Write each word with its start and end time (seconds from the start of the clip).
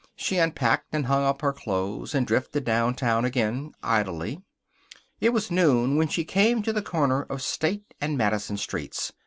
She 0.15 0.39
unpacked 0.39 0.87
and 0.95 1.05
hung 1.05 1.23
up 1.23 1.43
her 1.43 1.53
clothes 1.53 2.15
and 2.15 2.25
drifted 2.25 2.63
downtown 2.63 3.23
again, 3.23 3.73
idly. 3.83 4.41
It 5.19 5.29
was 5.31 5.51
noon 5.51 5.95
when 5.95 6.07
she 6.07 6.25
came 6.25 6.63
to 6.63 6.73
the 6.73 6.81
corner 6.81 7.21
of 7.29 7.43
State 7.43 7.93
and 8.01 8.17
Madison 8.17 8.57
Streets. 8.57 9.13